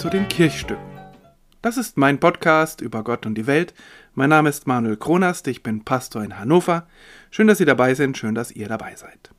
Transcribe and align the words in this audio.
Zu 0.00 0.08
den 0.08 0.28
Kirchstücken. 0.28 0.98
Das 1.60 1.76
ist 1.76 1.98
mein 1.98 2.20
Podcast 2.20 2.80
über 2.80 3.04
Gott 3.04 3.26
und 3.26 3.34
die 3.34 3.46
Welt. 3.46 3.74
Mein 4.14 4.30
Name 4.30 4.48
ist 4.48 4.66
Manuel 4.66 4.96
Kronast, 4.96 5.46
ich 5.46 5.62
bin 5.62 5.84
Pastor 5.84 6.24
in 6.24 6.38
Hannover. 6.38 6.86
Schön, 7.30 7.48
dass 7.48 7.58
Sie 7.58 7.66
dabei 7.66 7.92
sind, 7.92 8.16
schön, 8.16 8.34
dass 8.34 8.50
ihr 8.50 8.66
dabei 8.66 8.94
seid. 8.94 9.30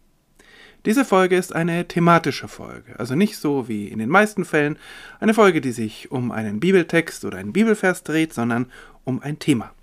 Diese 0.85 1.03
Folge 1.03 1.35
ist 1.35 1.55
eine 1.55 1.87
thematische 1.87 2.47
Folge, 2.47 2.99
also 2.99 3.15
nicht 3.15 3.37
so 3.37 3.67
wie 3.67 3.87
in 3.87 3.97
den 3.97 4.09
meisten 4.09 4.45
Fällen 4.45 4.77
eine 5.19 5.33
Folge, 5.33 5.61
die 5.61 5.71
sich 5.71 6.11
um 6.11 6.31
einen 6.31 6.59
Bibeltext 6.59 7.25
oder 7.25 7.39
einen 7.39 7.53
Bibelvers 7.53 8.03
dreht, 8.03 8.31
sondern 8.31 8.67
um 9.03 9.19
ein 9.19 9.39
Thema. 9.39 9.73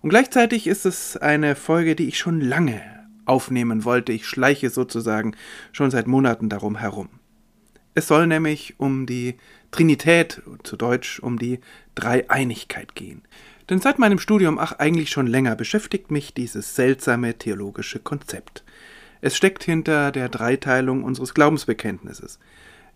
Und 0.00 0.10
gleichzeitig 0.10 0.68
ist 0.68 0.86
es 0.86 1.16
eine 1.16 1.56
Folge, 1.56 1.96
die 1.96 2.06
ich 2.06 2.18
schon 2.18 2.40
lange 2.40 2.80
aufnehmen 3.24 3.84
wollte. 3.84 4.12
Ich 4.12 4.28
schleiche 4.28 4.70
sozusagen 4.70 5.34
schon 5.72 5.90
seit 5.90 6.06
Monaten 6.06 6.48
darum 6.48 6.76
herum. 6.76 7.08
Es 7.94 8.08
soll 8.08 8.26
nämlich 8.26 8.74
um 8.78 9.06
die 9.06 9.36
Trinität, 9.70 10.42
zu 10.62 10.76
Deutsch 10.76 11.20
um 11.20 11.38
die 11.38 11.60
Dreieinigkeit 11.94 12.94
gehen. 12.94 13.22
Denn 13.70 13.80
seit 13.80 13.98
meinem 13.98 14.18
Studium, 14.18 14.58
ach 14.58 14.72
eigentlich 14.78 15.10
schon 15.10 15.26
länger, 15.26 15.56
beschäftigt 15.56 16.10
mich 16.10 16.34
dieses 16.34 16.74
seltsame 16.74 17.38
theologische 17.38 17.98
Konzept. 17.98 18.62
Es 19.20 19.36
steckt 19.36 19.64
hinter 19.64 20.12
der 20.12 20.28
Dreiteilung 20.28 21.02
unseres 21.02 21.32
Glaubensbekenntnisses. 21.32 22.38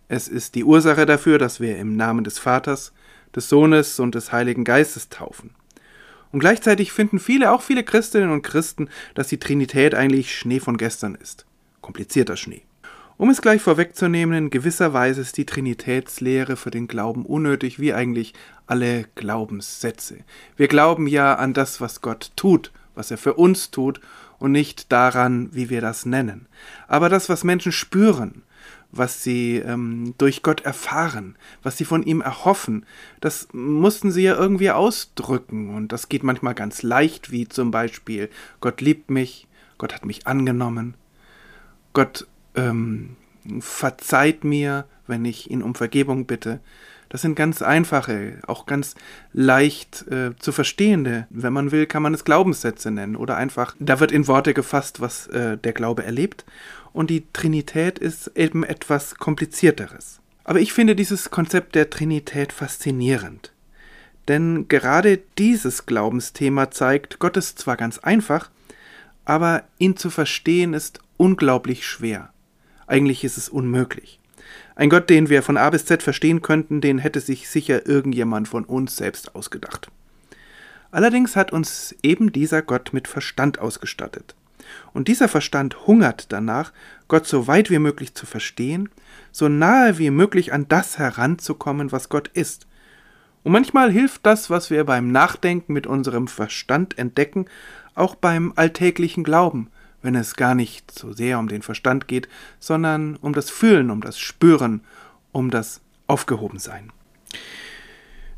Es 0.08 0.28
ist 0.28 0.54
die 0.54 0.64
Ursache 0.64 1.06
dafür, 1.06 1.38
dass 1.38 1.60
wir 1.60 1.78
im 1.78 1.96
Namen 1.96 2.24
des 2.24 2.38
Vaters, 2.38 2.92
des 3.34 3.48
Sohnes 3.48 3.98
und 3.98 4.14
des 4.14 4.32
Heiligen 4.32 4.64
Geistes 4.64 5.08
taufen. 5.08 5.50
Und 6.32 6.40
gleichzeitig 6.40 6.92
finden 6.92 7.18
viele, 7.18 7.50
auch 7.50 7.62
viele 7.62 7.82
Christinnen 7.82 8.30
und 8.30 8.42
Christen, 8.42 8.90
dass 9.14 9.28
die 9.28 9.38
Trinität 9.38 9.94
eigentlich 9.94 10.36
Schnee 10.36 10.60
von 10.60 10.76
gestern 10.76 11.14
ist. 11.14 11.46
Komplizierter 11.80 12.36
Schnee. 12.36 12.67
Um 13.18 13.30
es 13.30 13.42
gleich 13.42 13.60
vorwegzunehmen, 13.60 14.38
in 14.38 14.50
gewisser 14.50 14.92
Weise 14.92 15.22
ist 15.22 15.36
die 15.38 15.44
Trinitätslehre 15.44 16.54
für 16.54 16.70
den 16.70 16.86
Glauben 16.86 17.26
unnötig, 17.26 17.80
wie 17.80 17.92
eigentlich 17.92 18.32
alle 18.68 19.06
Glaubenssätze. 19.16 20.18
Wir 20.56 20.68
glauben 20.68 21.08
ja 21.08 21.34
an 21.34 21.52
das, 21.52 21.80
was 21.80 22.00
Gott 22.00 22.30
tut, 22.36 22.70
was 22.94 23.10
er 23.10 23.18
für 23.18 23.34
uns 23.34 23.72
tut, 23.72 24.00
und 24.38 24.52
nicht 24.52 24.92
daran, 24.92 25.48
wie 25.52 25.68
wir 25.68 25.80
das 25.80 26.06
nennen. 26.06 26.46
Aber 26.86 27.08
das, 27.08 27.28
was 27.28 27.42
Menschen 27.42 27.72
spüren, 27.72 28.42
was 28.92 29.24
sie 29.24 29.56
ähm, 29.56 30.14
durch 30.18 30.44
Gott 30.44 30.60
erfahren, 30.60 31.34
was 31.64 31.76
sie 31.76 31.84
von 31.84 32.04
ihm 32.04 32.20
erhoffen, 32.20 32.86
das 33.20 33.48
mussten 33.50 34.12
sie 34.12 34.22
ja 34.22 34.36
irgendwie 34.36 34.70
ausdrücken. 34.70 35.74
Und 35.74 35.90
das 35.90 36.08
geht 36.08 36.22
manchmal 36.22 36.54
ganz 36.54 36.84
leicht, 36.84 37.32
wie 37.32 37.48
zum 37.48 37.72
Beispiel, 37.72 38.30
Gott 38.60 38.80
liebt 38.80 39.10
mich, 39.10 39.48
Gott 39.76 39.92
hat 39.92 40.04
mich 40.04 40.28
angenommen, 40.28 40.94
Gott 41.94 42.28
ähm, 42.58 43.16
verzeiht 43.60 44.44
mir, 44.44 44.84
wenn 45.06 45.24
ich 45.24 45.50
ihn 45.50 45.62
um 45.62 45.74
Vergebung 45.74 46.26
bitte. 46.26 46.60
Das 47.08 47.22
sind 47.22 47.36
ganz 47.36 47.62
einfache, 47.62 48.38
auch 48.46 48.66
ganz 48.66 48.94
leicht 49.32 50.06
äh, 50.08 50.36
zu 50.38 50.52
verstehende, 50.52 51.26
wenn 51.30 51.54
man 51.54 51.72
will, 51.72 51.86
kann 51.86 52.02
man 52.02 52.12
es 52.12 52.24
Glaubenssätze 52.24 52.90
nennen 52.90 53.16
oder 53.16 53.36
einfach, 53.36 53.74
da 53.78 53.98
wird 53.98 54.12
in 54.12 54.26
Worte 54.28 54.52
gefasst, 54.52 55.00
was 55.00 55.26
äh, 55.28 55.56
der 55.56 55.72
Glaube 55.72 56.04
erlebt 56.04 56.44
und 56.92 57.08
die 57.08 57.24
Trinität 57.32 57.98
ist 57.98 58.32
eben 58.34 58.62
etwas 58.62 59.14
komplizierteres. 59.14 60.20
Aber 60.44 60.60
ich 60.60 60.72
finde 60.72 60.96
dieses 60.96 61.30
Konzept 61.30 61.74
der 61.74 61.90
Trinität 61.90 62.52
faszinierend. 62.52 63.52
Denn 64.28 64.68
gerade 64.68 65.20
dieses 65.38 65.86
Glaubensthema 65.86 66.70
zeigt, 66.70 67.18
Gott 67.18 67.36
ist 67.38 67.58
zwar 67.58 67.76
ganz 67.76 67.98
einfach, 67.98 68.50
aber 69.24 69.64
ihn 69.78 69.96
zu 69.96 70.10
verstehen 70.10 70.74
ist 70.74 71.00
unglaublich 71.16 71.86
schwer. 71.86 72.30
Eigentlich 72.88 73.22
ist 73.22 73.36
es 73.36 73.48
unmöglich. 73.48 74.18
Ein 74.74 74.88
Gott, 74.90 75.10
den 75.10 75.28
wir 75.28 75.42
von 75.42 75.56
A 75.56 75.70
bis 75.70 75.84
Z 75.84 76.02
verstehen 76.02 76.40
könnten, 76.42 76.80
den 76.80 76.98
hätte 76.98 77.20
sich 77.20 77.48
sicher 77.48 77.86
irgendjemand 77.86 78.48
von 78.48 78.64
uns 78.64 78.96
selbst 78.96 79.34
ausgedacht. 79.34 79.90
Allerdings 80.90 81.36
hat 81.36 81.52
uns 81.52 81.94
eben 82.02 82.32
dieser 82.32 82.62
Gott 82.62 82.92
mit 82.92 83.06
Verstand 83.06 83.58
ausgestattet. 83.58 84.34
Und 84.92 85.08
dieser 85.08 85.28
Verstand 85.28 85.86
hungert 85.86 86.32
danach, 86.32 86.72
Gott 87.08 87.26
so 87.26 87.46
weit 87.46 87.70
wie 87.70 87.78
möglich 87.78 88.14
zu 88.14 88.26
verstehen, 88.26 88.88
so 89.32 89.48
nahe 89.48 89.98
wie 89.98 90.10
möglich 90.10 90.52
an 90.52 90.66
das 90.68 90.98
heranzukommen, 90.98 91.92
was 91.92 92.08
Gott 92.08 92.28
ist. 92.28 92.66
Und 93.44 93.52
manchmal 93.52 93.90
hilft 93.90 94.24
das, 94.24 94.50
was 94.50 94.70
wir 94.70 94.84
beim 94.84 95.12
Nachdenken 95.12 95.72
mit 95.72 95.86
unserem 95.86 96.28
Verstand 96.28 96.98
entdecken, 96.98 97.46
auch 97.94 98.14
beim 98.14 98.52
alltäglichen 98.56 99.24
Glauben, 99.24 99.70
wenn 100.02 100.14
es 100.14 100.36
gar 100.36 100.54
nicht 100.54 100.90
so 100.90 101.12
sehr 101.12 101.38
um 101.38 101.48
den 101.48 101.62
Verstand 101.62 102.08
geht, 102.08 102.28
sondern 102.60 103.16
um 103.16 103.32
das 103.32 103.50
Fühlen, 103.50 103.90
um 103.90 104.00
das 104.00 104.18
Spüren, 104.18 104.82
um 105.32 105.50
das 105.50 105.80
Aufgehobensein. 106.06 106.92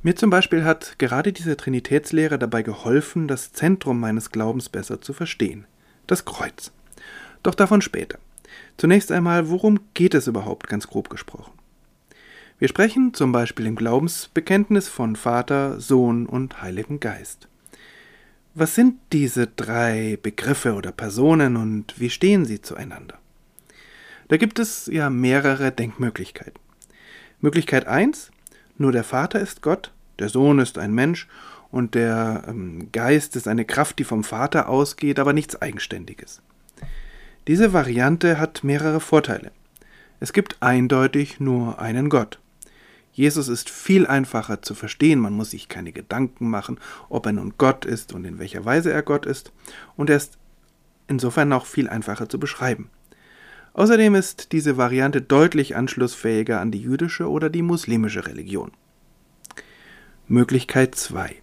Mir 0.03 0.16
zum 0.16 0.31
Beispiel 0.31 0.65
hat 0.65 0.98
gerade 0.98 1.32
diese 1.32 1.56
Trinitätslehre 1.56 2.38
dabei 2.38 2.62
geholfen, 2.62 3.28
das 3.28 3.53
Zentrum 3.53 4.00
meines 4.00 4.31
Glaubens 4.31 4.69
besser 4.69 5.00
zu 5.00 5.12
verstehen 5.12 5.66
das 6.10 6.25
Kreuz. 6.25 6.72
Doch 7.43 7.54
davon 7.54 7.82
später. 7.82 8.19
Zunächst 8.77 9.12
einmal, 9.12 9.48
worum 9.48 9.81
geht 9.94 10.15
es 10.15 10.27
überhaupt, 10.27 10.69
ganz 10.69 10.87
grob 10.87 11.09
gesprochen? 11.09 11.53
Wir 12.59 12.69
sprechen 12.69 13.15
zum 13.15 13.32
Beispiel 13.32 13.66
im 13.66 13.77
Glaubensbekenntnis 13.77 14.88
von 14.88 15.16
Vater, 15.16 15.81
Sohn 15.81 16.27
und 16.27 16.60
Heiligen 16.60 17.00
Geist. 17.00 17.48
Was 18.54 18.74
sind 18.74 18.96
diese 19.12 19.46
drei 19.46 20.18
Begriffe 20.20 20.74
oder 20.74 20.90
Personen 20.90 21.56
und 21.56 22.00
wie 22.00 22.10
stehen 22.10 22.44
sie 22.44 22.60
zueinander? 22.60 23.18
Da 24.26 24.38
gibt 24.38 24.58
es 24.58 24.86
ja 24.86 25.08
mehrere 25.08 25.70
Denkmöglichkeiten. 25.70 26.58
Möglichkeit 27.40 27.86
1, 27.86 28.32
nur 28.76 28.90
der 28.90 29.04
Vater 29.04 29.38
ist 29.38 29.62
Gott, 29.62 29.92
der 30.18 30.28
Sohn 30.28 30.58
ist 30.58 30.78
ein 30.78 30.92
Mensch 30.92 31.28
und 31.70 31.94
der 31.94 32.42
ähm, 32.48 32.88
Geist 32.90 33.36
ist 33.36 33.46
eine 33.46 33.64
Kraft, 33.64 34.00
die 34.00 34.04
vom 34.04 34.24
Vater 34.24 34.68
ausgeht, 34.68 35.20
aber 35.20 35.32
nichts 35.32 35.62
Eigenständiges. 35.62 36.42
Diese 37.46 37.72
Variante 37.72 38.40
hat 38.40 38.64
mehrere 38.64 38.98
Vorteile. 38.98 39.52
Es 40.18 40.32
gibt 40.32 40.56
eindeutig 40.60 41.38
nur 41.38 41.78
einen 41.78 42.08
Gott. 42.08 42.39
Jesus 43.12 43.48
ist 43.48 43.71
viel 43.71 44.06
einfacher 44.06 44.62
zu 44.62 44.75
verstehen, 44.75 45.19
man 45.19 45.32
muss 45.32 45.50
sich 45.50 45.69
keine 45.69 45.93
Gedanken 45.93 46.48
machen, 46.48 46.78
ob 47.09 47.26
er 47.26 47.32
nun 47.32 47.54
Gott 47.59 47.84
ist 47.84 48.12
und 48.12 48.25
in 48.25 48.38
welcher 48.38 48.65
Weise 48.65 48.93
er 48.93 49.03
Gott 49.03 49.26
ist, 49.26 49.53
und 49.97 50.10
er 50.10 50.16
ist 50.16 50.38
insofern 51.09 51.53
auch 51.53 51.66
viel 51.66 51.88
einfacher 51.88 52.28
zu 52.28 52.38
beschreiben. 52.38 52.91
Außerdem 53.72 54.15
ist 54.15 54.53
diese 54.53 54.76
Variante 54.76 55.22
deutlich 55.22 55.76
anschlussfähiger 55.76 56.60
an 56.60 56.71
die 56.71 56.81
jüdische 56.81 57.28
oder 57.28 57.50
die 57.50 57.62
muslimische 57.62 58.26
Religion. 58.26 58.72
Möglichkeit 60.27 60.94
2. 60.94 61.37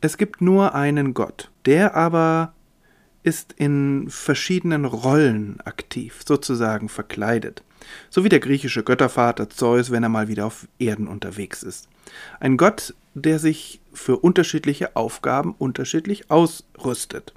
Es 0.00 0.16
gibt 0.16 0.40
nur 0.40 0.74
einen 0.74 1.14
Gott, 1.14 1.50
der 1.66 1.94
aber 1.94 2.54
ist 3.22 3.52
in 3.52 4.08
verschiedenen 4.08 4.84
Rollen 4.86 5.60
aktiv, 5.60 6.22
sozusagen 6.26 6.88
verkleidet. 6.88 7.62
So 8.10 8.24
wie 8.24 8.28
der 8.28 8.40
griechische 8.40 8.82
Göttervater 8.82 9.50
Zeus, 9.50 9.90
wenn 9.90 10.02
er 10.02 10.08
mal 10.08 10.28
wieder 10.28 10.46
auf 10.46 10.68
Erden 10.78 11.08
unterwegs 11.08 11.62
ist. 11.62 11.88
Ein 12.38 12.56
Gott, 12.56 12.94
der 13.14 13.38
sich 13.38 13.80
für 13.92 14.16
unterschiedliche 14.18 14.96
Aufgaben 14.96 15.54
unterschiedlich 15.58 16.30
ausrüstet. 16.30 17.34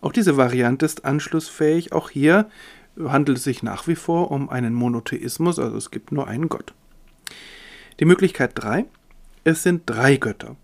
Auch 0.00 0.12
diese 0.12 0.36
Variante 0.36 0.84
ist 0.84 1.04
anschlussfähig. 1.04 1.92
Auch 1.92 2.10
hier 2.10 2.50
handelt 2.98 3.38
es 3.38 3.44
sich 3.44 3.62
nach 3.62 3.86
wie 3.86 3.96
vor 3.96 4.30
um 4.30 4.50
einen 4.50 4.74
Monotheismus, 4.74 5.58
also 5.58 5.76
es 5.76 5.90
gibt 5.90 6.12
nur 6.12 6.28
einen 6.28 6.48
Gott. 6.48 6.74
Die 8.00 8.04
Möglichkeit 8.04 8.52
3. 8.54 8.86
Es 9.44 9.62
sind 9.62 9.82
drei 9.86 10.16
Götter. 10.16 10.56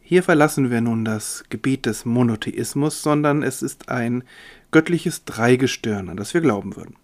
Hier 0.00 0.22
verlassen 0.22 0.70
wir 0.70 0.80
nun 0.80 1.04
das 1.04 1.44
Gebiet 1.48 1.86
des 1.86 2.04
Monotheismus, 2.04 3.02
sondern 3.02 3.42
es 3.42 3.62
ist 3.62 3.88
ein 3.88 4.24
göttliches 4.70 5.24
Dreigestirn, 5.24 6.10
an 6.10 6.16
das 6.16 6.34
wir 6.34 6.42
glauben 6.42 6.76
würden. 6.76 6.96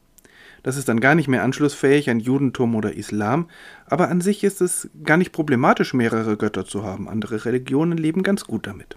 Das 0.62 0.76
ist 0.76 0.88
dann 0.88 1.00
gar 1.00 1.14
nicht 1.14 1.28
mehr 1.28 1.42
anschlussfähig 1.42 2.10
an 2.10 2.20
Judentum 2.20 2.74
oder 2.74 2.94
Islam, 2.94 3.48
aber 3.86 4.08
an 4.08 4.20
sich 4.20 4.44
ist 4.44 4.60
es 4.60 4.90
gar 5.04 5.16
nicht 5.16 5.32
problematisch, 5.32 5.94
mehrere 5.94 6.36
Götter 6.36 6.64
zu 6.64 6.84
haben. 6.84 7.08
Andere 7.08 7.44
Religionen 7.44 7.98
leben 7.98 8.22
ganz 8.22 8.44
gut 8.44 8.66
damit. 8.66 8.96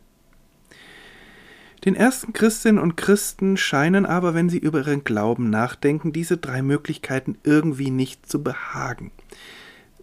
Den 1.85 1.95
ersten 1.95 2.31
Christinnen 2.31 2.81
und 2.81 2.95
Christen 2.95 3.57
scheinen 3.57 4.05
aber, 4.05 4.33
wenn 4.33 4.49
sie 4.49 4.57
über 4.57 4.79
ihren 4.79 5.03
Glauben 5.03 5.49
nachdenken, 5.49 6.13
diese 6.13 6.37
drei 6.37 6.61
Möglichkeiten 6.61 7.37
irgendwie 7.43 7.91
nicht 7.91 8.29
zu 8.29 8.41
behagen. 8.41 9.11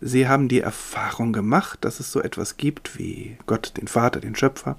Sie 0.00 0.26
haben 0.26 0.48
die 0.48 0.60
Erfahrung 0.60 1.32
gemacht, 1.32 1.80
dass 1.82 2.00
es 2.00 2.10
so 2.10 2.22
etwas 2.22 2.56
gibt 2.56 2.98
wie 2.98 3.36
Gott, 3.46 3.74
den 3.76 3.86
Vater, 3.86 4.20
den 4.20 4.34
Schöpfer. 4.34 4.78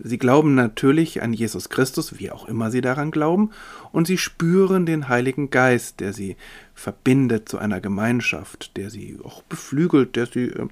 Sie 0.00 0.18
glauben 0.18 0.54
natürlich 0.54 1.22
an 1.22 1.32
Jesus 1.32 1.68
Christus, 1.68 2.18
wie 2.18 2.30
auch 2.30 2.46
immer 2.46 2.70
sie 2.70 2.80
daran 2.80 3.10
glauben, 3.10 3.50
und 3.90 4.06
sie 4.06 4.18
spüren 4.18 4.86
den 4.86 5.08
Heiligen 5.08 5.50
Geist, 5.50 6.00
der 6.00 6.12
sie 6.12 6.36
verbindet 6.74 7.48
zu 7.48 7.58
einer 7.58 7.80
Gemeinschaft, 7.80 8.76
der 8.76 8.90
sie 8.90 9.18
auch 9.24 9.42
beflügelt, 9.42 10.14
der 10.14 10.26
sie 10.26 10.46
äh, 10.46 10.68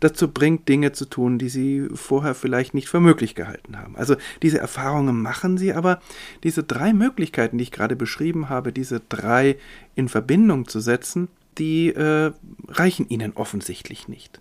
dazu 0.00 0.28
bringt, 0.28 0.68
Dinge 0.68 0.92
zu 0.92 1.04
tun, 1.04 1.38
die 1.38 1.50
sie 1.50 1.88
vorher 1.94 2.34
vielleicht 2.34 2.72
nicht 2.72 2.88
für 2.88 3.00
möglich 3.00 3.34
gehalten 3.34 3.78
haben. 3.78 3.96
Also 3.96 4.16
diese 4.42 4.58
Erfahrungen 4.58 5.20
machen 5.20 5.58
sie, 5.58 5.74
aber 5.74 6.00
diese 6.42 6.62
drei 6.62 6.94
Möglichkeiten, 6.94 7.58
die 7.58 7.64
ich 7.64 7.72
gerade 7.72 7.96
beschrieben 7.96 8.48
habe, 8.48 8.72
diese 8.72 9.00
drei 9.00 9.56
in 9.94 10.08
Verbindung 10.08 10.66
zu 10.66 10.80
setzen, 10.80 11.28
die 11.58 11.88
äh, 11.88 12.32
reichen 12.68 13.08
ihnen 13.08 13.32
offensichtlich 13.34 14.08
nicht. 14.08 14.40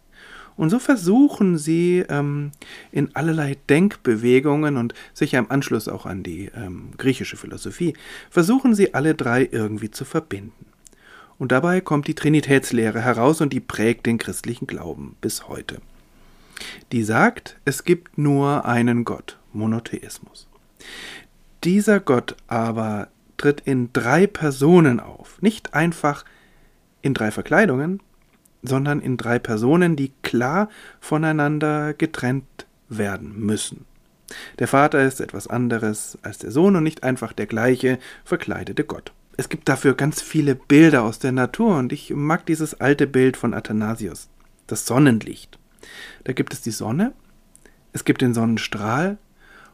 Und 0.57 0.69
so 0.69 0.79
versuchen 0.79 1.57
sie 1.57 2.05
ähm, 2.09 2.51
in 2.91 3.15
allerlei 3.15 3.57
Denkbewegungen 3.69 4.77
und 4.77 4.93
sicher 5.13 5.39
im 5.39 5.49
Anschluss 5.49 5.87
auch 5.87 6.05
an 6.05 6.23
die 6.23 6.51
ähm, 6.55 6.91
griechische 6.97 7.37
Philosophie, 7.37 7.93
versuchen 8.29 8.75
sie 8.75 8.93
alle 8.93 9.15
drei 9.15 9.47
irgendwie 9.51 9.91
zu 9.91 10.05
verbinden. 10.05 10.65
Und 11.39 11.51
dabei 11.51 11.81
kommt 11.81 12.07
die 12.07 12.13
Trinitätslehre 12.13 13.01
heraus 13.01 13.41
und 13.41 13.51
die 13.53 13.59
prägt 13.59 14.05
den 14.05 14.19
christlichen 14.19 14.67
Glauben 14.67 15.15
bis 15.21 15.47
heute. 15.47 15.81
Die 16.91 17.03
sagt, 17.03 17.57
es 17.65 17.83
gibt 17.83 18.19
nur 18.19 18.65
einen 18.65 19.05
Gott, 19.05 19.39
Monotheismus. 19.53 20.47
Dieser 21.63 21.99
Gott 21.99 22.35
aber 22.47 23.07
tritt 23.37 23.61
in 23.61 23.91
drei 23.93 24.27
Personen 24.27 24.99
auf, 24.99 25.41
nicht 25.41 25.73
einfach 25.73 26.25
in 27.01 27.13
drei 27.13 27.31
Verkleidungen, 27.31 28.01
sondern 28.63 29.00
in 29.01 29.18
drei 29.18 29.39
Personen, 29.39 29.95
die 29.95 30.12
klar 30.21 30.69
voneinander 31.00 31.94
getrennt 31.94 32.45
werden 32.89 33.39
müssen. 33.39 33.86
Der 34.59 34.68
Vater 34.68 35.03
ist 35.03 35.19
etwas 35.19 35.48
anderes 35.48 36.18
als 36.21 36.38
der 36.38 36.51
Sohn 36.51 36.75
und 36.75 36.83
nicht 36.83 37.03
einfach 37.03 37.33
der 37.33 37.48
gleiche 37.48 38.00
verkleidete 38.24 38.83
Gott. 38.83 39.12
Es 39.38 39.50
gibt 39.50 39.68
dafür 39.69 39.95
ganz 39.95 40.21
viele 40.21 40.56
Bilder 40.56 41.03
aus 41.03 41.19
der 41.19 41.31
Natur 41.31 41.77
und 41.77 41.92
ich 41.92 42.12
mag 42.13 42.45
dieses 42.45 42.80
alte 42.80 43.07
Bild 43.07 43.38
von 43.38 43.54
Athanasius, 43.54 44.30
das 44.68 44.86
Sonnenlicht. 44.86 45.57
Da 46.24 46.33
gibt 46.33 46.54
es 46.54 46.62
die 46.62 46.71
Sonne, 46.71 47.13
es 47.94 48.06
gibt 48.06 48.21
den 48.21 48.33
Sonnenstrahl 48.33 49.18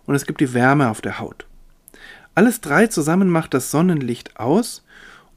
und 0.06 0.16
es 0.16 0.26
gibt 0.26 0.42
die 0.42 0.54
Wärme 0.54 0.90
auf 0.90 1.02
der 1.02 1.20
Haut. 1.20 1.46
Alles 2.36 2.62
drei 2.62 2.88
zusammen 2.88 3.30
macht 3.30 3.54
das 3.54 3.72
Sonnenlicht 3.72 4.40
aus 4.40 4.86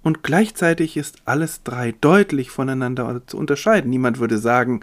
und 0.03 0.23
gleichzeitig 0.23 0.97
ist 0.97 1.19
alles 1.25 1.63
drei 1.63 1.93
deutlich 2.01 2.51
voneinander 2.51 3.23
zu 3.27 3.37
unterscheiden. 3.37 3.91
Niemand 3.91 4.19
würde 4.19 4.39
sagen, 4.39 4.81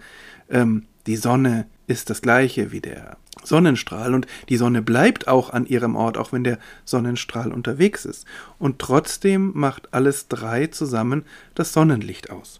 ähm, 0.49 0.85
die 1.07 1.15
Sonne 1.17 1.65
ist 1.87 2.09
das 2.09 2.21
gleiche 2.21 2.71
wie 2.71 2.81
der 2.81 3.17
Sonnenstrahl 3.43 4.13
und 4.13 4.27
die 4.49 4.57
Sonne 4.57 4.81
bleibt 4.81 5.27
auch 5.27 5.51
an 5.51 5.65
ihrem 5.65 5.95
Ort, 5.95 6.17
auch 6.17 6.33
wenn 6.33 6.43
der 6.43 6.59
Sonnenstrahl 6.85 7.51
unterwegs 7.51 8.05
ist. 8.05 8.25
Und 8.59 8.79
trotzdem 8.79 9.51
macht 9.55 9.93
alles 9.93 10.27
drei 10.27 10.67
zusammen 10.67 11.23
das 11.55 11.73
Sonnenlicht 11.73 12.29
aus. 12.29 12.59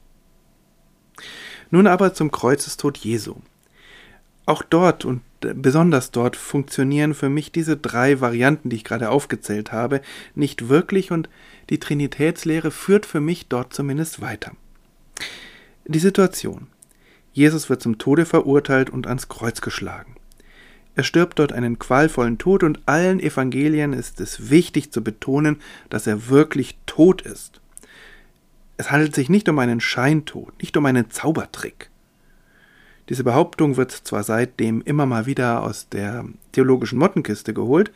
Nun 1.70 1.88
aber 1.88 2.14
zum 2.14 2.32
Kreuzestod 2.32 2.98
Jesu. 2.98 3.36
Auch 4.46 4.64
dort 4.64 5.04
und 5.04 5.22
besonders 5.42 6.12
dort 6.12 6.36
funktionieren 6.36 7.14
für 7.14 7.30
mich 7.30 7.52
diese 7.52 7.78
drei 7.78 8.22
Varianten, 8.22 8.70
die 8.70 8.78
ich 8.78 8.84
gerade 8.84 9.10
aufgezählt 9.10 9.72
habe, 9.72 10.02
nicht 10.36 10.70
wirklich 10.70 11.12
und 11.12 11.30
die 11.70 11.80
Trinitätslehre 11.80 12.72
führt 12.72 13.06
für 13.06 13.20
mich 13.20 13.48
dort 13.48 13.74
zumindest 13.74 14.22
weiter. 14.22 14.54
Die 15.86 16.00
Situation. 16.00 16.68
Jesus 17.34 17.70
wird 17.70 17.82
zum 17.82 17.98
Tode 17.98 18.26
verurteilt 18.26 18.90
und 18.90 19.06
ans 19.06 19.28
Kreuz 19.30 19.62
geschlagen. 19.62 20.16
Er 20.96 21.04
stirbt 21.04 21.38
dort 21.38 21.54
einen 21.54 21.78
qualvollen 21.78 22.40
Tod 22.40 22.64
und 22.64 22.80
allen 22.88 23.20
Evangelien 23.20 23.94
ist 23.94 24.20
es 24.20 24.50
wichtig 24.50 24.92
zu 24.92 25.04
betonen, 25.04 25.62
dass 25.90 26.08
er 26.08 26.30
wirklich 26.30 26.78
tot 26.88 27.22
ist. 27.22 27.62
Es 28.78 28.90
handelt 28.90 29.14
sich 29.14 29.30
nicht 29.30 29.48
um 29.50 29.60
einen 29.60 29.80
Scheintod, 29.80 30.60
nicht 30.60 30.76
um 30.76 30.86
einen 30.88 31.12
Zaubertrick. 31.12 31.92
Diese 33.10 33.24
Behauptung 33.24 33.78
wird 33.78 33.92
zwar 33.92 34.24
seitdem 34.24 34.82
immer 34.82 35.06
mal 35.06 35.26
wieder 35.26 35.64
aus 35.64 35.88
der 35.90 36.26
theologischen 36.52 37.00
Mottenkiste 37.00 37.54
geholt, 37.54 37.92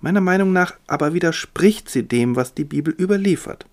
meiner 0.00 0.20
Meinung 0.20 0.52
nach 0.52 0.74
aber 0.86 1.12
widerspricht 1.12 1.90
sie 1.90 2.04
dem, 2.04 2.36
was 2.36 2.54
die 2.54 2.64
Bibel 2.64 2.94
überliefert. 2.98 3.66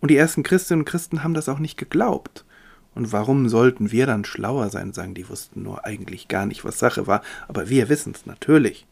Und 0.00 0.10
die 0.10 0.16
ersten 0.16 0.42
Christinnen 0.42 0.82
und 0.82 0.86
Christen 0.86 1.22
haben 1.22 1.34
das 1.34 1.48
auch 1.48 1.58
nicht 1.58 1.76
geglaubt. 1.76 2.44
Und 2.94 3.12
warum 3.12 3.48
sollten 3.48 3.90
wir 3.90 4.06
dann 4.06 4.24
schlauer 4.24 4.70
sein, 4.70 4.92
sagen, 4.92 5.14
die 5.14 5.28
wussten 5.28 5.62
nur 5.62 5.84
eigentlich 5.84 6.28
gar 6.28 6.46
nicht, 6.46 6.64
was 6.64 6.78
Sache 6.78 7.06
war, 7.06 7.22
aber 7.48 7.68
wir 7.68 7.88
wissen 7.88 8.12
es 8.14 8.24
natürlich. 8.24 8.86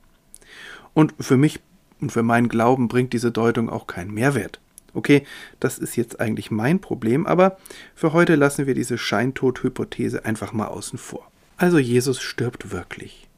Und 0.92 1.14
für 1.20 1.36
mich 1.36 1.60
und 2.00 2.10
für 2.10 2.22
meinen 2.24 2.48
Glauben 2.48 2.88
bringt 2.88 3.12
diese 3.12 3.30
Deutung 3.30 3.70
auch 3.70 3.86
keinen 3.86 4.12
Mehrwert. 4.12 4.60
Okay, 4.94 5.24
das 5.58 5.78
ist 5.78 5.96
jetzt 5.96 6.20
eigentlich 6.20 6.50
mein 6.50 6.80
Problem, 6.80 7.26
aber 7.26 7.58
für 7.94 8.12
heute 8.12 8.34
lassen 8.34 8.66
wir 8.66 8.74
diese 8.74 8.98
Scheintod-Hypothese 8.98 10.24
einfach 10.24 10.52
mal 10.52 10.66
außen 10.66 10.98
vor. 10.98 11.30
Also 11.56 11.78
Jesus 11.78 12.20
stirbt 12.20 12.72
wirklich. 12.72 13.28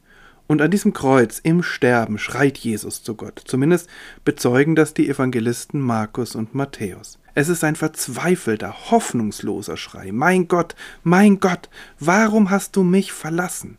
Und 0.46 0.60
an 0.60 0.70
diesem 0.70 0.92
Kreuz 0.92 1.38
im 1.38 1.62
Sterben 1.62 2.18
schreit 2.18 2.58
Jesus 2.58 3.02
zu 3.02 3.14
Gott. 3.14 3.40
Zumindest 3.44 3.88
bezeugen 4.24 4.74
das 4.74 4.92
die 4.92 5.08
Evangelisten 5.08 5.80
Markus 5.80 6.34
und 6.34 6.54
Matthäus. 6.54 7.18
Es 7.34 7.48
ist 7.48 7.64
ein 7.64 7.76
verzweifelter, 7.76 8.90
hoffnungsloser 8.90 9.76
Schrei. 9.76 10.12
Mein 10.12 10.46
Gott, 10.46 10.76
mein 11.02 11.40
Gott, 11.40 11.68
warum 11.98 12.50
hast 12.50 12.76
du 12.76 12.82
mich 12.82 13.12
verlassen? 13.12 13.78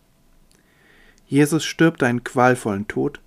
Jesus 1.28 1.64
stirbt 1.66 2.04
einen 2.04 2.24
qualvollen 2.24 2.88
Tod. 2.88 3.22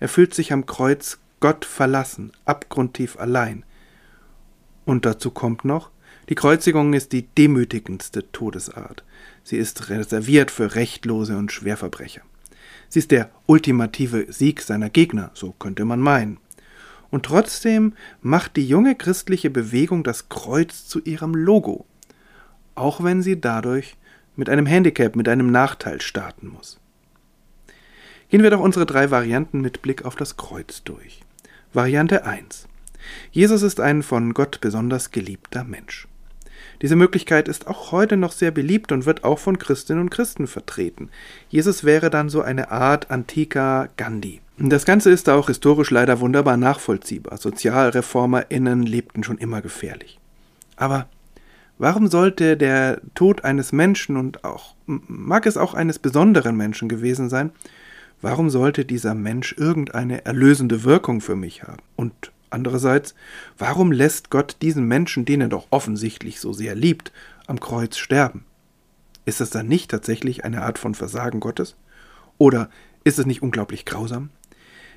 Er 0.00 0.08
fühlt 0.08 0.34
sich 0.34 0.52
am 0.52 0.66
Kreuz 0.66 1.18
Gott 1.40 1.64
verlassen, 1.64 2.32
abgrundtief 2.44 3.18
allein. 3.18 3.64
Und 4.84 5.04
dazu 5.06 5.30
kommt 5.30 5.64
noch, 5.64 5.90
die 6.28 6.34
Kreuzigung 6.34 6.94
ist 6.94 7.12
die 7.12 7.22
demütigendste 7.22 8.30
Todesart. 8.32 9.04
Sie 9.42 9.56
ist 9.56 9.90
reserviert 9.90 10.50
für 10.50 10.74
Rechtlose 10.74 11.36
und 11.36 11.52
Schwerverbrecher. 11.52 12.22
Sie 12.88 12.98
ist 12.98 13.10
der 13.10 13.30
ultimative 13.46 14.32
Sieg 14.32 14.62
seiner 14.62 14.88
Gegner, 14.88 15.30
so 15.34 15.52
könnte 15.58 15.84
man 15.84 16.00
meinen. 16.00 16.38
Und 17.10 17.26
trotzdem 17.26 17.92
macht 18.22 18.56
die 18.56 18.66
junge 18.66 18.94
christliche 18.94 19.50
Bewegung 19.50 20.02
das 20.02 20.28
Kreuz 20.28 20.86
zu 20.86 21.00
ihrem 21.02 21.34
Logo, 21.34 21.86
auch 22.74 23.04
wenn 23.04 23.22
sie 23.22 23.40
dadurch 23.40 23.96
mit 24.36 24.48
einem 24.48 24.66
Handicap, 24.66 25.14
mit 25.14 25.28
einem 25.28 25.50
Nachteil 25.50 26.00
starten 26.00 26.48
muss. 26.48 26.80
Gehen 28.30 28.42
wir 28.42 28.50
doch 28.50 28.60
unsere 28.60 28.86
drei 28.86 29.10
Varianten 29.10 29.60
mit 29.60 29.82
Blick 29.82 30.04
auf 30.04 30.16
das 30.16 30.36
Kreuz 30.36 30.82
durch. 30.82 31.20
Variante 31.72 32.24
1. 32.24 32.66
Jesus 33.30 33.62
ist 33.62 33.80
ein 33.80 34.02
von 34.02 34.34
Gott 34.34 34.60
besonders 34.60 35.10
geliebter 35.10 35.64
Mensch. 35.64 36.08
Diese 36.82 36.96
Möglichkeit 36.96 37.48
ist 37.48 37.66
auch 37.66 37.92
heute 37.92 38.16
noch 38.16 38.32
sehr 38.32 38.50
beliebt 38.50 38.92
und 38.92 39.06
wird 39.06 39.24
auch 39.24 39.38
von 39.38 39.58
Christinnen 39.58 40.02
und 40.02 40.10
Christen 40.10 40.46
vertreten. 40.46 41.08
Jesus 41.48 41.84
wäre 41.84 42.10
dann 42.10 42.28
so 42.28 42.42
eine 42.42 42.70
Art 42.70 43.10
antiker 43.10 43.88
Gandhi. 43.96 44.40
Das 44.58 44.84
Ganze 44.84 45.10
ist 45.10 45.28
auch 45.28 45.48
historisch 45.48 45.90
leider 45.90 46.20
wunderbar 46.20 46.56
nachvollziehbar. 46.56 47.38
SozialreformerInnen 47.38 48.82
lebten 48.82 49.24
schon 49.24 49.38
immer 49.38 49.62
gefährlich. 49.62 50.20
Aber 50.76 51.08
warum 51.78 52.06
sollte 52.06 52.56
der 52.56 53.00
Tod 53.14 53.44
eines 53.44 53.72
Menschen 53.72 54.16
und 54.16 54.44
auch, 54.44 54.74
mag 54.86 55.46
es 55.46 55.56
auch 55.56 55.74
eines 55.74 55.98
besonderen 55.98 56.56
Menschen 56.56 56.88
gewesen 56.88 57.28
sein, 57.28 57.50
warum 58.22 58.48
sollte 58.48 58.84
dieser 58.84 59.14
Mensch 59.14 59.54
irgendeine 59.58 60.24
erlösende 60.24 60.84
Wirkung 60.84 61.20
für 61.20 61.36
mich 61.36 61.64
haben? 61.64 61.82
Und 61.96 62.30
Andererseits, 62.54 63.14
warum 63.58 63.90
lässt 63.90 64.30
Gott 64.30 64.56
diesen 64.62 64.86
Menschen, 64.86 65.24
den 65.24 65.40
er 65.40 65.48
doch 65.48 65.66
offensichtlich 65.70 66.38
so 66.38 66.52
sehr 66.52 66.76
liebt, 66.76 67.12
am 67.48 67.58
Kreuz 67.58 67.96
sterben? 67.96 68.44
Ist 69.26 69.40
das 69.40 69.50
dann 69.50 69.66
nicht 69.66 69.90
tatsächlich 69.90 70.44
eine 70.44 70.62
Art 70.62 70.78
von 70.78 70.94
Versagen 70.94 71.40
Gottes? 71.40 71.74
Oder 72.38 72.70
ist 73.02 73.18
es 73.18 73.26
nicht 73.26 73.42
unglaublich 73.42 73.84
grausam? 73.84 74.30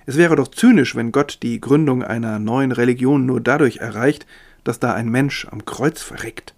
Es 0.05 0.17
wäre 0.17 0.35
doch 0.35 0.49
zynisch, 0.49 0.95
wenn 0.95 1.11
Gott 1.11 1.39
die 1.41 1.59
Gründung 1.59 2.03
einer 2.03 2.37
neuen 2.37 2.71
Religion 2.71 3.25
nur 3.25 3.41
dadurch 3.41 3.77
erreicht, 3.77 4.27
dass 4.63 4.79
da 4.79 4.93
ein 4.93 5.09
Mensch 5.09 5.47
am 5.49 5.65
Kreuz 5.65 6.03
verreckt. 6.03 6.53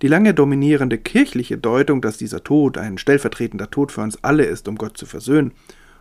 Die 0.00 0.08
lange 0.08 0.32
dominierende 0.32 0.96
kirchliche 0.96 1.58
Deutung, 1.58 2.00
dass 2.00 2.16
dieser 2.16 2.42
Tod 2.42 2.78
ein 2.78 2.96
stellvertretender 2.96 3.70
Tod 3.70 3.92
für 3.92 4.00
uns 4.00 4.24
alle 4.24 4.44
ist, 4.44 4.68
um 4.68 4.76
Gott 4.76 4.96
zu 4.96 5.04
versöhnen, 5.04 5.52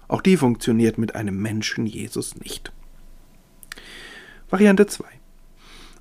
auch 0.08 0.22
die 0.22 0.38
funktioniert 0.38 0.98
mit 0.98 1.14
einem 1.14 1.42
Menschen 1.42 1.86
Jesus 1.86 2.38
nicht. 2.38 2.72
Variante 4.52 4.86
2. 4.86 5.06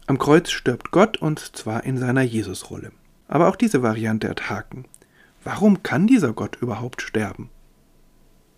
Am 0.09 0.19
Kreuz 0.19 0.51
stirbt 0.51 0.91
Gott 0.91 1.19
und 1.19 1.39
zwar 1.39 1.85
in 1.85 1.99
seiner 1.99 2.23
Jesusrolle. 2.23 2.91
Aber 3.29 3.47
auch 3.47 3.55
diese 3.55 3.85
Variante 3.85 4.29
hat 4.29 4.51
Haken. 4.51 4.87
Warum 5.45 5.85
kann 5.85 6.09
dieser 6.09 6.33
Gott 6.33 6.57
überhaupt 6.61 7.01
sterben? 7.01 7.49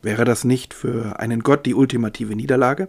Wäre 0.00 0.25
das 0.25 0.44
nicht 0.44 0.72
für 0.72 1.20
einen 1.20 1.42
Gott 1.42 1.66
die 1.66 1.75
ultimative 1.75 2.34
Niederlage? 2.34 2.88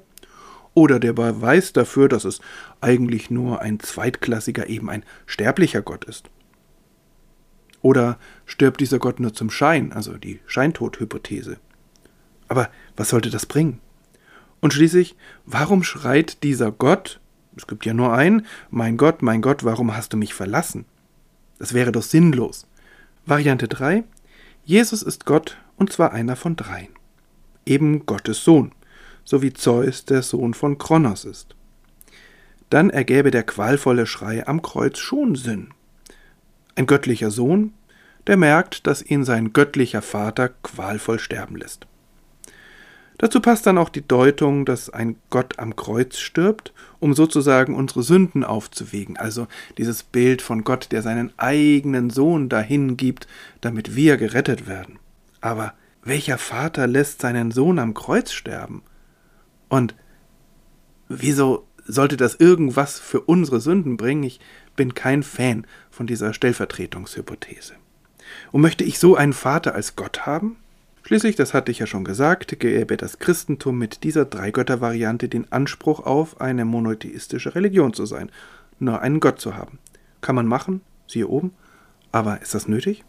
Oder 0.76 1.02
der 1.02 1.12
Beweis 1.12 1.74
dafür, 1.74 2.08
dass 2.08 2.24
es 2.24 2.40
eigentlich 2.80 3.30
nur 3.30 3.62
ein 3.62 3.82
zweitklassiger, 3.82 4.70
eben 4.70 4.90
ein 4.90 5.04
sterblicher 5.26 5.82
Gott 5.82 6.06
ist? 6.06 6.30
Oder 7.82 8.18
stirbt 8.46 8.80
dieser 8.80 9.00
Gott 9.00 9.20
nur 9.20 9.34
zum 9.34 9.50
Schein, 9.50 9.92
also 9.92 10.14
die 10.14 10.40
Scheintodhypothese? 10.46 11.58
Aber 12.48 12.70
was 12.96 13.10
sollte 13.10 13.30
das 13.30 13.46
bringen? 13.46 13.82
Und 14.64 14.72
schließlich, 14.72 15.18
warum 15.46 15.84
schreit 15.84 16.42
dieser 16.42 16.72
Gott, 16.72 17.20
es 17.58 17.68
gibt 17.68 17.86
ja 17.86 17.94
nur 17.94 18.14
einen, 18.14 18.46
mein 18.70 18.96
Gott, 18.96 19.22
mein 19.22 19.42
Gott, 19.42 19.66
warum 19.66 19.94
hast 19.94 20.14
du 20.14 20.18
mich 20.18 20.34
verlassen? 20.34 20.86
Das 21.60 21.74
wäre 21.74 21.92
doch 21.92 22.02
sinnlos. 22.02 22.66
Variante 23.26 23.68
3. 23.68 24.06
Jesus 24.64 25.04
ist 25.04 25.26
Gott 25.26 25.58
und 25.76 25.92
zwar 25.92 26.14
einer 26.14 26.38
von 26.38 26.56
dreien. 26.56 26.94
Eben 27.66 28.06
Gottes 28.06 28.46
Sohn, 28.46 28.72
so 29.26 29.42
wie 29.42 29.52
Zeus 29.52 30.06
der 30.06 30.22
Sohn 30.22 30.54
von 30.54 30.78
Kronos 30.78 31.26
ist. 31.26 31.58
dann 32.70 32.90
ergäbe 32.90 33.32
der 33.32 33.44
qualvolle 33.44 34.06
Schrei 34.06 34.48
am 34.48 34.62
Kreuz 34.62 34.98
schon 34.98 35.36
Sinn. 35.36 35.74
Ein 36.76 36.86
göttlicher 36.86 37.32
Sohn, 37.32 37.74
der 38.28 38.38
merkt, 38.38 38.88
dass 38.88 39.02
ihn 39.02 39.26
sein 39.26 39.52
göttlicher 39.52 40.02
Vater 40.02 40.48
qualvoll 40.64 41.20
sterben 41.20 41.58
lässt. 41.58 41.86
Dazu 43.18 43.40
passt 43.40 43.66
dann 43.68 43.78
auch 43.78 43.90
die 43.90 44.06
Deutung, 44.06 44.66
dass 44.66 44.90
ein 44.90 45.16
Gott 45.30 45.60
am 45.60 45.76
Kreuz 45.76 46.18
stirbt, 46.18 46.74
um 47.00 47.14
sozusagen 47.14 47.76
unsere 47.76 48.04
Sünden 48.04 48.44
aufzuwiegen. 48.44 49.18
Also 49.18 49.48
dieses 49.78 50.04
Bild 50.04 50.42
von 50.42 50.64
Gott, 50.64 50.92
der 50.92 51.02
seinen 51.02 51.32
eigenen 51.38 52.10
Sohn 52.10 52.50
dahin 52.50 52.98
gibt, 52.98 53.28
damit 53.62 53.96
wir 53.96 54.18
gerettet 54.18 54.68
werden. 54.68 55.00
Aber 55.42 55.74
welcher 56.04 56.38
Vater 56.38 56.88
lässt 56.88 57.22
seinen 57.22 57.52
Sohn 57.52 57.80
am 57.80 57.94
Kreuz 57.94 58.32
sterben? 58.32 58.84
Und 59.70 59.96
wieso 61.08 61.68
sollte 61.86 62.18
das 62.18 62.36
irgendwas 62.36 63.00
für 63.00 63.22
unsere 63.22 63.60
Sünden 63.60 63.98
bringen? 63.98 64.24
Ich 64.24 64.40
bin 64.76 64.94
kein 64.94 65.24
Fan 65.24 65.66
von 65.92 66.08
dieser 66.08 66.34
Stellvertretungshypothese. 66.34 67.74
Und 68.52 68.62
möchte 68.62 68.84
ich 68.84 69.00
so 69.00 69.16
einen 69.16 69.34
Vater 69.34 69.76
als 69.76 69.96
Gott 69.96 70.26
haben? 70.26 70.58
Schließlich, 71.06 71.36
das 71.36 71.54
hatte 71.54 71.70
ich 71.70 71.80
ja 71.80 71.86
schon 71.86 72.06
gesagt, 72.06 72.58
gäbe 72.60 72.96
das 72.96 73.20
Christentum 73.20 73.78
mit 73.78 74.06
dieser 74.06 74.24
Dreigötter-Variante 74.24 75.28
den 75.28 75.52
Anspruch 75.52 76.00
auf, 76.00 76.40
eine 76.40 76.64
monotheistische 76.64 77.56
Religion 77.56 77.94
zu 77.94 78.06
sein, 78.06 78.32
nur 78.80 79.02
einen 79.02 79.20
Gott 79.20 79.42
zu 79.42 79.58
haben. 79.58 79.80
Kann 80.22 80.36
man 80.36 80.48
machen, 80.48 80.80
siehe 81.08 81.28
oben, 81.28 81.52
aber 82.14 82.42
ist 82.42 82.56
das 82.56 82.70
nötig? 82.70 83.04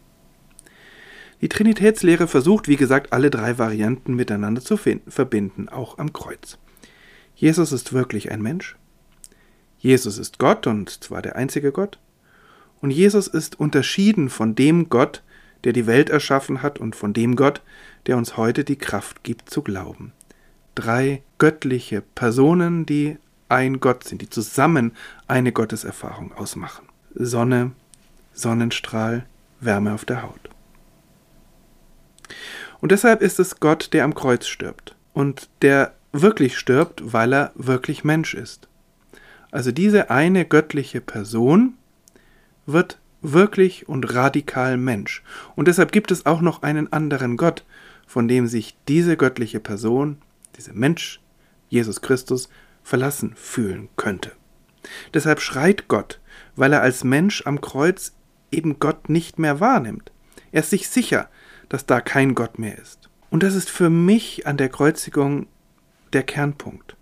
Die 1.41 1.47
Trinitätslehre 1.47 2.27
versucht, 2.27 2.67
wie 2.67 2.75
gesagt, 2.75 3.13
alle 3.13 3.29
drei 3.29 3.57
Varianten 3.57 4.13
miteinander 4.13 4.61
zu 4.61 4.77
verbinden, 4.77 5.69
auch 5.69 5.97
am 5.97 6.11
Kreuz. 6.11 6.57
Jesus 7.35 7.71
ist 7.71 7.93
wirklich 7.93 8.31
ein 8.31 8.41
Mensch. 8.41 8.75
Jesus 9.77 10.17
ist 10.17 10.37
Gott 10.37 10.67
und 10.67 10.89
zwar 11.03 11.21
der 11.21 11.35
einzige 11.35 11.71
Gott. 11.71 11.99
Und 12.81 12.91
Jesus 12.91 13.27
ist 13.27 13.59
unterschieden 13.59 14.29
von 14.29 14.55
dem 14.55 14.89
Gott, 14.89 15.23
der 15.65 15.73
die 15.73 15.87
Welt 15.87 16.09
erschaffen 16.09 16.61
hat, 16.61 16.79
und 16.79 16.95
von 16.95 17.13
dem 17.13 17.35
Gott, 17.35 17.61
der 18.07 18.17
uns 18.17 18.37
heute 18.37 18.63
die 18.63 18.77
Kraft 18.77 19.23
gibt 19.23 19.49
zu 19.49 19.61
glauben. 19.61 20.13
Drei 20.75 21.21
göttliche 21.37 22.01
Personen, 22.01 22.85
die 22.85 23.17
ein 23.49 23.79
Gott 23.79 24.03
sind, 24.03 24.21
die 24.21 24.29
zusammen 24.29 24.93
eine 25.27 25.51
Gotteserfahrung 25.51 26.33
ausmachen. 26.33 26.87
Sonne, 27.13 27.71
Sonnenstrahl, 28.33 29.25
Wärme 29.59 29.93
auf 29.93 30.05
der 30.05 30.23
Haut. 30.23 30.49
Und 32.81 32.91
deshalb 32.91 33.21
ist 33.21 33.39
es 33.39 33.59
Gott, 33.59 33.93
der 33.93 34.03
am 34.03 34.13
Kreuz 34.13 34.47
stirbt 34.47 34.95
und 35.13 35.49
der 35.61 35.93
wirklich 36.11 36.57
stirbt, 36.57 37.13
weil 37.13 37.33
er 37.33 37.51
wirklich 37.55 38.03
Mensch 38.03 38.33
ist. 38.33 38.67
Also 39.51 39.71
diese 39.71 40.09
eine 40.09 40.45
göttliche 40.45 41.01
Person 41.01 41.75
wird 42.65 42.99
wirklich 43.33 43.87
und 43.87 44.13
radikal 44.13 44.77
Mensch. 44.77 45.23
Und 45.55 45.67
deshalb 45.67 45.91
gibt 45.91 46.11
es 46.11 46.25
auch 46.25 46.41
noch 46.41 46.63
einen 46.63 46.91
anderen 46.91 47.37
Gott, 47.37 47.65
von 48.07 48.27
dem 48.27 48.47
sich 48.47 48.77
diese 48.87 49.17
göttliche 49.17 49.59
Person, 49.59 50.17
dieser 50.57 50.73
Mensch, 50.73 51.19
Jesus 51.69 52.01
Christus, 52.01 52.49
verlassen 52.83 53.33
fühlen 53.35 53.89
könnte. 53.95 54.31
Deshalb 55.13 55.41
schreit 55.41 55.87
Gott, 55.87 56.19
weil 56.55 56.73
er 56.73 56.81
als 56.81 57.03
Mensch 57.03 57.45
am 57.45 57.61
Kreuz 57.61 58.13
eben 58.51 58.79
Gott 58.79 59.09
nicht 59.09 59.39
mehr 59.39 59.59
wahrnimmt. 59.59 60.11
Er 60.51 60.61
ist 60.61 60.69
sich 60.69 60.87
sicher, 60.87 61.29
dass 61.69 61.85
da 61.85 61.99
kein 62.01 62.35
Gott 62.35 62.59
mehr 62.59 62.77
ist. 62.77 63.09
Und 63.29 63.43
das 63.43 63.55
ist 63.55 63.69
für 63.69 63.89
mich 63.89 64.47
an 64.47 64.57
der 64.57 64.69
Kreuzigung 64.69 65.47
der 66.13 66.23
Kernpunkt, 66.23 66.95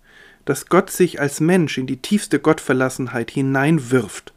dass 0.44 0.66
Gott 0.66 0.90
sich 0.90 1.20
als 1.20 1.40
Mensch 1.40 1.78
in 1.78 1.86
die 1.86 1.98
tiefste 1.98 2.40
Gottverlassenheit 2.40 3.30
hineinwirft 3.30 4.33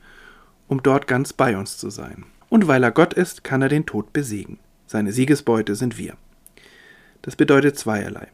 um 0.68 0.84
dort 0.84 1.08
ganz 1.08 1.34
bei 1.34 1.58
uns 1.58 1.78
zu 1.78 1.90
sein. 1.90 2.26
Und 2.50 2.68
weil 2.68 2.84
er 2.84 2.92
Gott 2.92 3.14
ist, 3.14 3.44
kann 3.44 3.62
er 3.62 3.70
den 3.70 3.86
Tod 3.86 4.14
besiegen. 4.14 4.60
Seine 4.86 5.12
Siegesbeute 5.12 5.76
sind 5.76 5.98
wir. 5.98 6.16
Das 7.22 7.36
bedeutet 7.36 7.78
zweierlei. 7.78 8.28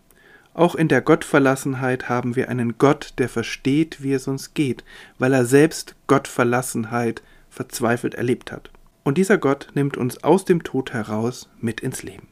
Auch 0.54 0.76
in 0.76 0.88
der 0.88 1.02
Gottverlassenheit 1.02 2.10
haben 2.10 2.36
wir 2.36 2.48
einen 2.48 2.78
Gott, 2.78 3.14
der 3.18 3.28
versteht, 3.28 4.04
wie 4.04 4.14
es 4.14 4.28
uns 4.28 4.54
geht, 4.54 4.84
weil 5.18 5.34
er 5.34 5.46
selbst 5.46 5.96
Gottverlassenheit 6.06 7.24
verzweifelt 7.50 8.14
erlebt 8.14 8.52
hat. 8.52 8.70
Und 9.04 9.18
dieser 9.18 9.38
Gott 9.38 9.70
nimmt 9.74 9.98
uns 9.98 10.24
aus 10.24 10.46
dem 10.46 10.64
Tod 10.64 10.94
heraus 10.94 11.50
mit 11.60 11.82
ins 11.82 12.04
Leben. 12.04 12.28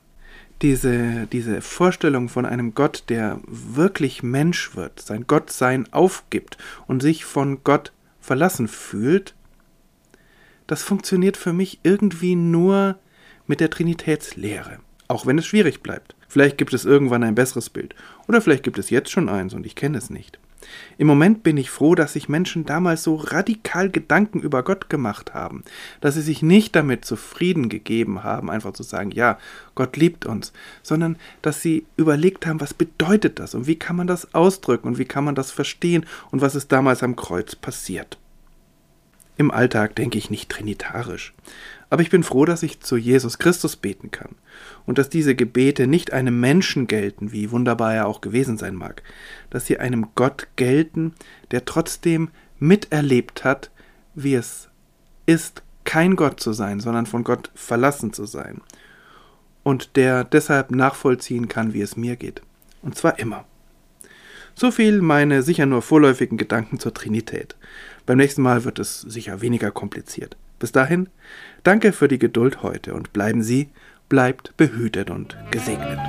Diese, 0.61 1.25
diese 1.31 1.61
Vorstellung 1.61 2.29
von 2.29 2.45
einem 2.45 2.75
Gott, 2.75 3.05
der 3.09 3.39
wirklich 3.47 4.21
Mensch 4.21 4.75
wird, 4.75 4.99
sein 4.99 5.25
Gottsein 5.25 5.91
aufgibt 5.91 6.59
und 6.85 7.01
sich 7.01 7.25
von 7.25 7.63
Gott 7.63 7.91
verlassen 8.19 8.67
fühlt, 8.67 9.33
das 10.71 10.83
funktioniert 10.83 11.35
für 11.35 11.51
mich 11.51 11.81
irgendwie 11.83 12.33
nur 12.33 12.97
mit 13.45 13.59
der 13.59 13.69
Trinitätslehre, 13.69 14.79
auch 15.09 15.25
wenn 15.25 15.37
es 15.37 15.45
schwierig 15.45 15.83
bleibt. 15.83 16.15
Vielleicht 16.29 16.57
gibt 16.57 16.73
es 16.73 16.85
irgendwann 16.85 17.23
ein 17.23 17.35
besseres 17.35 17.69
Bild, 17.69 17.93
oder 18.29 18.39
vielleicht 18.39 18.63
gibt 18.63 18.77
es 18.77 18.89
jetzt 18.89 19.11
schon 19.11 19.27
eins 19.27 19.53
und 19.53 19.65
ich 19.65 19.75
kenne 19.75 19.97
es 19.97 20.09
nicht. 20.09 20.39
Im 20.97 21.07
Moment 21.07 21.43
bin 21.43 21.57
ich 21.57 21.69
froh, 21.69 21.93
dass 21.93 22.13
sich 22.13 22.29
Menschen 22.29 22.65
damals 22.65 23.03
so 23.03 23.15
radikal 23.15 23.89
Gedanken 23.89 24.39
über 24.39 24.63
Gott 24.63 24.89
gemacht 24.89 25.33
haben, 25.33 25.65
dass 25.99 26.15
sie 26.15 26.21
sich 26.21 26.41
nicht 26.41 26.73
damit 26.73 27.03
zufrieden 27.03 27.67
gegeben 27.67 28.23
haben, 28.23 28.49
einfach 28.49 28.71
zu 28.71 28.83
sagen, 28.83 29.11
ja, 29.11 29.39
Gott 29.75 29.97
liebt 29.97 30.25
uns, 30.25 30.53
sondern 30.83 31.17
dass 31.41 31.61
sie 31.61 31.85
überlegt 31.97 32.45
haben, 32.45 32.61
was 32.61 32.73
bedeutet 32.73 33.39
das 33.39 33.55
und 33.55 33.67
wie 33.67 33.75
kann 33.75 33.97
man 33.97 34.07
das 34.07 34.33
ausdrücken 34.33 34.87
und 34.87 34.99
wie 34.99 35.03
kann 35.03 35.25
man 35.25 35.35
das 35.35 35.51
verstehen 35.51 36.05
und 36.31 36.39
was 36.39 36.55
ist 36.55 36.71
damals 36.71 37.03
am 37.03 37.17
Kreuz 37.17 37.57
passiert. 37.57 38.17
Im 39.37 39.51
Alltag 39.51 39.95
denke 39.95 40.17
ich 40.17 40.29
nicht 40.29 40.49
trinitarisch. 40.49 41.33
Aber 41.89 42.01
ich 42.01 42.09
bin 42.09 42.23
froh, 42.23 42.45
dass 42.45 42.63
ich 42.63 42.79
zu 42.79 42.95
Jesus 42.95 43.37
Christus 43.37 43.75
beten 43.75 44.11
kann 44.11 44.35
und 44.85 44.97
dass 44.97 45.09
diese 45.09 45.35
Gebete 45.35 45.87
nicht 45.87 46.13
einem 46.13 46.39
Menschen 46.39 46.87
gelten, 46.87 47.31
wie 47.31 47.51
wunderbar 47.51 47.93
er 47.93 48.07
auch 48.07 48.21
gewesen 48.21 48.57
sein 48.57 48.75
mag, 48.75 49.03
dass 49.49 49.65
sie 49.65 49.77
einem 49.79 50.07
Gott 50.15 50.47
gelten, 50.55 51.13
der 51.51 51.65
trotzdem 51.65 52.29
miterlebt 52.59 53.43
hat, 53.43 53.71
wie 54.15 54.35
es 54.35 54.69
ist, 55.25 55.63
kein 55.83 56.15
Gott 56.15 56.39
zu 56.39 56.53
sein, 56.53 56.79
sondern 56.79 57.05
von 57.05 57.23
Gott 57.23 57.51
verlassen 57.55 58.13
zu 58.13 58.25
sein 58.25 58.61
und 59.63 59.95
der 59.95 60.23
deshalb 60.23 60.71
nachvollziehen 60.71 61.47
kann, 61.47 61.73
wie 61.73 61.81
es 61.81 61.97
mir 61.97 62.15
geht. 62.15 62.41
Und 62.81 62.95
zwar 62.95 63.19
immer. 63.19 63.45
So 64.55 64.71
viel 64.71 65.01
meine 65.01 65.43
sicher 65.43 65.65
nur 65.65 65.81
vorläufigen 65.81 66.37
Gedanken 66.37 66.79
zur 66.79 66.93
Trinität. 66.93 67.55
Beim 68.05 68.17
nächsten 68.17 68.41
Mal 68.41 68.63
wird 68.63 68.79
es 68.79 69.01
sicher 69.01 69.41
weniger 69.41 69.71
kompliziert. 69.71 70.37
Bis 70.59 70.71
dahin, 70.71 71.09
danke 71.63 71.91
für 71.91 72.07
die 72.07 72.19
Geduld 72.19 72.61
heute 72.61 72.93
und 72.93 73.13
bleiben 73.13 73.41
Sie, 73.41 73.69
bleibt 74.09 74.55
behütet 74.57 75.09
und 75.09 75.37
gesegnet. 75.49 75.99